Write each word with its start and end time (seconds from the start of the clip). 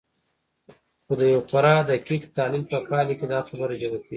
خو 1.05 1.13
د 1.19 1.21
يوه 1.33 1.43
خورا 1.49 1.73
دقيق 1.91 2.23
تحليل 2.35 2.63
په 2.69 2.77
پايله 2.89 3.13
کې 3.19 3.25
دا 3.33 3.39
خبره 3.49 3.73
جوتېږي. 3.81 4.09